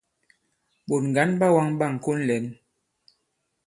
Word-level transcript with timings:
Ɓòt 0.87 1.03
ŋgǎn 1.09 1.29
ɓa 1.39 1.47
wāŋ 1.55 1.69
ɓâŋkon 1.79 2.17
lɛ̂n. 2.27 2.45